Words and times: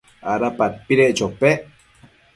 ¿ada 0.33 0.49
padpedec 0.57 1.11
chopec? 1.17 1.59